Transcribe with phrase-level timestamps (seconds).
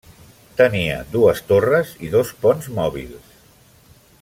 [0.61, 3.31] Tenia dues torres i dos ponts mòbils.